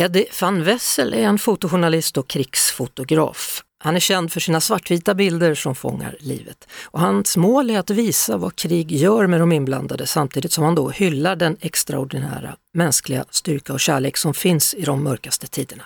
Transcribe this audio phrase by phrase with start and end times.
[0.00, 3.62] Eddie van Wessel är en fotojournalist och krigsfotograf.
[3.84, 6.68] Han är känd för sina svartvita bilder som fångar livet.
[6.84, 10.74] Och hans mål är att visa vad krig gör med de inblandade samtidigt som han
[10.74, 15.84] då hyllar den extraordinära mänskliga styrka och kärlek som finns i de mörkaste tiderna.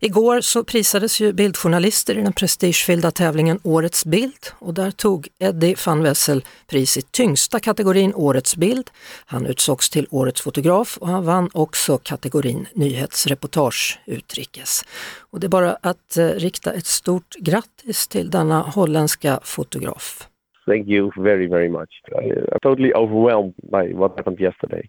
[0.00, 5.74] Igår så prisades ju bildjournalister i den prestigefyllda tävlingen Årets bild och där tog Eddie
[5.86, 8.90] van Wessel pris i tyngsta kategorin Årets bild.
[9.26, 14.82] Han utsågs till Årets fotograf och han vann också kategorin Nyhetsreportage utrikes.
[15.30, 20.28] Och det är bara att eh, rikta ett stort grattis till denna holländska fotograf.
[20.66, 22.02] Thank you very, very much.
[22.12, 24.82] I'm totally overwhelmed by what happened yesterday.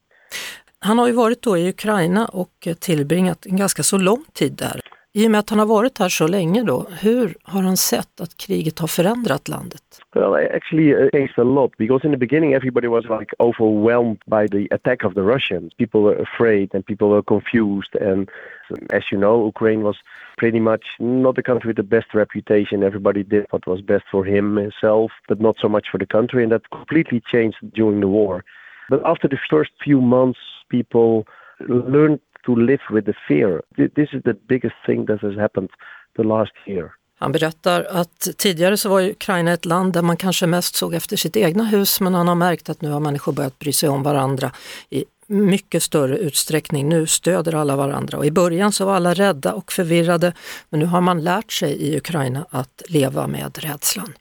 [0.80, 4.81] Han har ju varit då i Ukraina och tillbringat en ganska så lång tid där.
[5.13, 8.22] I och med att han har varit här så länge då, hur har han sett
[8.22, 9.84] att kriget har förändrat landet?
[10.16, 14.48] Well, actually, it changed a lot because in the beginning, everybody was like overwhelmed by
[14.48, 15.73] the attack of the Russians.
[15.73, 17.95] People were afraid and people were confused.
[17.95, 18.30] And
[18.70, 19.98] um, as you know, Ukraine was
[20.38, 22.83] pretty much not a country with the best reputation.
[22.83, 26.44] Everybody did what was best for him himself, but not so much for the country.
[26.44, 28.44] And that completely changed during the war.
[28.89, 30.39] But after the first few months,
[30.70, 31.26] people
[31.67, 33.62] learned to live with the fear.
[33.95, 35.70] This is the biggest thing that has happened
[36.18, 36.92] the last year.
[37.20, 41.17] Han berättar att tidigare så var Ukraina ett land där man kanske mest såg efter
[41.17, 44.04] sitt egna hus men han har märkt att nu har människor börjat bry sig om
[44.04, 44.52] varandra
[44.90, 46.90] i mycket större utsträckning.
[46.90, 50.34] Nu stöder alla varandra och i början så var alla rädda och förvirrade
[50.70, 54.14] men nu har man lärt sig i Ukraina att leva med rädslan.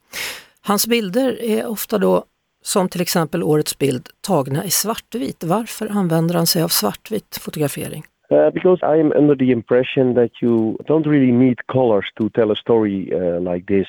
[0.60, 2.24] Hans bilder är ofta då
[2.62, 5.44] som till exempel årets bild tagna i svartvit.
[5.44, 8.04] Varför använder han sig av svartvit fotografering?
[8.30, 12.56] Uh, because I'm under the impression that you don't really need colors to tell a
[12.56, 13.88] story uh, like this.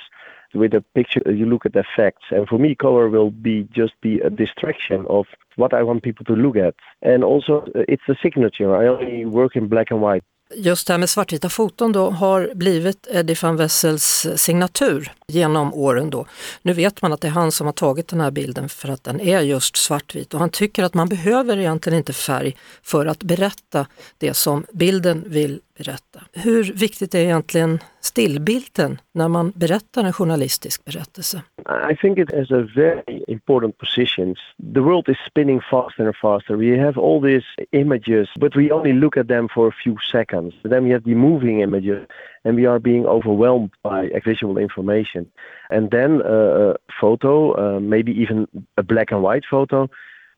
[0.53, 4.19] With a picture, you look at effects and for me, color will be just be
[4.21, 6.73] a distraction of what I want people to look at.
[7.01, 8.75] And also, uh, it's a signature.
[8.75, 10.23] I only work in black and white.
[10.55, 16.09] Just det här med svartvita foton då har blivit Eddie van Wessels signatur genom åren
[16.09, 16.25] då.
[16.61, 19.03] Nu vet man att det är han som har tagit den här bilden för att
[19.03, 23.23] den är just svartvit och han tycker att man behöver egentligen inte färg för att
[23.23, 23.85] berätta
[24.17, 26.19] det som bilden vill berätta.
[26.33, 31.41] Hur viktigt är egentligen stillbilden när man berättar en journalistisk berättelse?
[31.91, 34.35] I think it has a very important position.
[34.73, 36.55] The world is spinning faster and faster.
[36.55, 40.53] We have all these images, but we only look at them for a few seconds.
[40.63, 42.07] Then we have the moving images
[42.43, 45.25] and we are being overwhelmed by visual information.
[45.69, 48.47] And then uh, a photo, uh, maybe even
[48.77, 49.87] a black and white photo,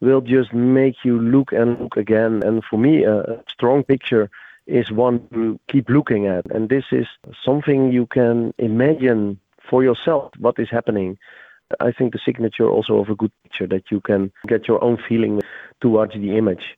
[0.02, 2.44] will just make you look and look again.
[2.44, 4.30] And for me, a strong picture
[4.68, 6.46] is one to keep looking at.
[6.52, 7.08] And this is
[7.46, 9.38] something you can imagine
[9.70, 11.18] for yourself what is happening.
[11.80, 14.98] I think the signature also of a good picture that you can get your own
[15.10, 15.42] feeling
[15.82, 16.78] towards the image.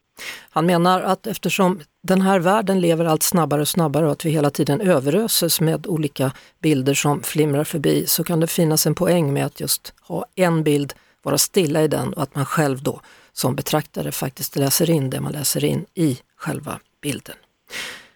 [0.49, 4.29] Han menar att eftersom den här världen lever allt snabbare och snabbare och att vi
[4.29, 9.33] hela tiden överöses med olika bilder som flimrar förbi så kan det finnas en poäng
[9.33, 10.93] med att just ha en bild,
[11.23, 13.01] vara stilla i den och att man själv då
[13.31, 17.35] som betraktare faktiskt läser in det man läser in i själva bilden.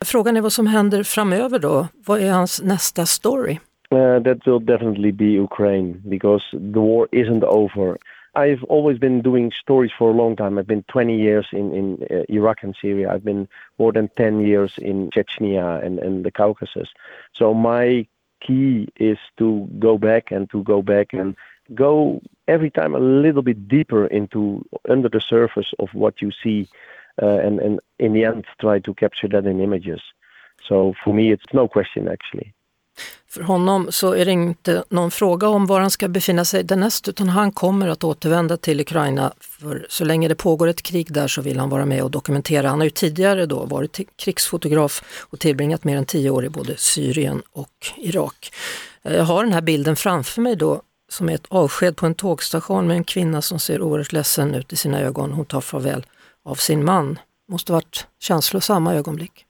[0.05, 1.87] Frågan är vad som händer framöver då?
[2.05, 3.59] Vad är hans nästa story?
[3.91, 7.97] Uh, that will definitely be Ukraine because the war isn't over.
[8.37, 10.59] I've always been doing stories for a long time.
[10.59, 13.11] I've been 20 years in, in uh, Iraq and Syria.
[13.11, 13.47] I've been
[13.79, 16.89] more than 10 years in Chechnya and, and the Caucasus.
[17.33, 18.05] So my
[18.41, 21.35] key is to go back and to go back and
[21.73, 26.67] go every time a little bit deeper into under the surface of what you see
[27.21, 30.01] Uh, and, and in the end try to capture that in images.
[30.67, 32.53] So for me it's no question actually.
[33.29, 37.07] För honom så är det inte någon fråga om var han ska befinna sig därnäst
[37.07, 39.33] utan han kommer att återvända till Ukraina.
[39.39, 42.67] För så länge det pågår ett krig där så vill han vara med och dokumentera.
[42.67, 46.77] Han har ju tidigare då varit krigsfotograf och tillbringat mer än tio år i både
[46.77, 48.51] Syrien och Irak.
[49.03, 52.15] Eh, jag har den här bilden framför mig då som är ett avsked på en
[52.15, 55.31] tågstation med en kvinna som ser oerhört ledsen ut i sina ögon.
[55.31, 56.05] Hon tar farväl
[56.47, 57.19] av sin man.
[57.47, 59.45] Måste varit känslosamma ögonblick.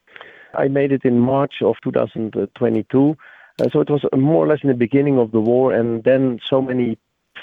[0.66, 3.16] I made it in March of 2022.
[3.60, 6.40] Uh, so it was more or less in the beginning of the war, and then
[6.50, 6.98] so many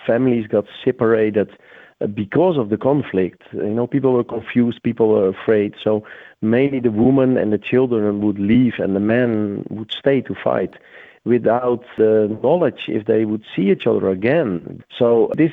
[0.07, 1.49] families got separated
[2.01, 3.43] uh, because of the conflict.
[3.53, 5.75] You know, people were confused, people were afraid.
[5.83, 6.03] So
[6.41, 10.75] mainly the women and the children would leave, and the men would stay to fight
[11.25, 14.85] without uh, knowledge if they would see each other again.
[14.99, 15.53] So this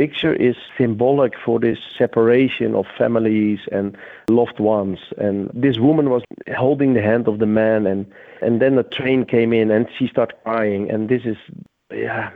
[0.00, 3.86] picture is symbolic for this separation of families and
[4.30, 4.98] loved ones.
[5.18, 6.22] And this woman was
[6.56, 8.06] holding the hand of the man, and
[8.40, 10.90] and then a train came in, and she started crying.
[10.90, 11.36] And this is,
[11.92, 12.30] yeah,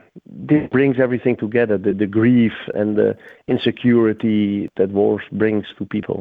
[0.51, 3.11] this brings everything together: the the grief and the
[3.49, 6.19] insecurity that war brings to people.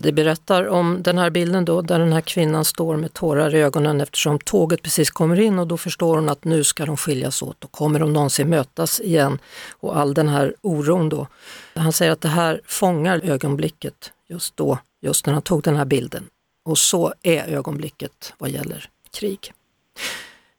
[0.00, 3.62] Det berättar om den här bilden då där den här kvinnan står med tårar i
[3.62, 7.42] ögonen eftersom tåget precis kommer in och då förstår hon att nu ska de skiljas
[7.42, 9.38] åt och kommer de någonsin mötas igen?
[9.70, 11.26] Och all den här oron då.
[11.74, 15.84] Han säger att det här fångar ögonblicket just då, just när han tog den här
[15.84, 16.26] bilden.
[16.64, 19.52] Och så är ögonblicket vad gäller krig.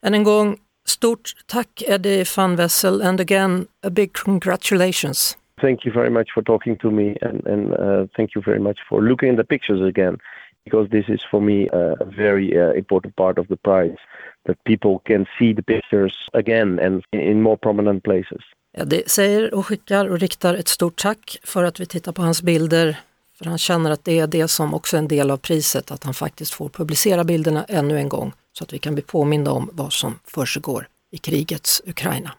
[0.01, 0.57] Än en gång,
[0.88, 5.38] stort tack Eddie van Wessel and again a big congratulations.
[5.62, 8.80] Thank you very much for talking to me and, and uh, thank you very much
[8.90, 10.18] for looking at the pictures again
[10.66, 13.98] because this is for me uh, a very uh, important part of the prize
[14.46, 18.42] that people can see the pictures again and in more prominent places.
[18.78, 22.42] Eddie säger och skickar och riktar ett stort tack för att vi tittar på hans
[22.42, 22.98] bilder
[23.38, 26.04] för han känner att det är det som också är en del av priset, att
[26.04, 29.69] han faktiskt får publicera bilderna ännu en gång så att vi kan bli påminda om
[29.74, 32.31] vad som försiggår i krigets Ukraina.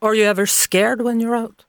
[0.00, 1.66] Are you ever scared when you're out?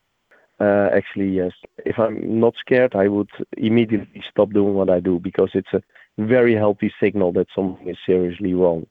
[0.59, 1.51] Uh, actually, yes.
[1.85, 5.81] If I'm not scared, I would immediately stop doing what I do because it's a
[6.17, 8.85] very healthy signal that something is seriously wrong.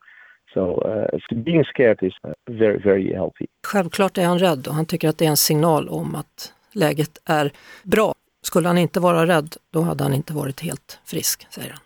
[0.54, 3.46] So uh, being scared is uh, very, very healthy.
[3.66, 7.18] Självklart är han rädd och han tycker att det är en signal om att läget
[7.24, 7.52] är
[7.82, 8.14] bra.
[8.42, 11.80] Skulle han inte vara rädd, då hade han inte varit helt frisk, säger han.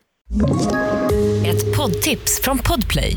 [1.46, 3.16] Ett poddtips från Podplay.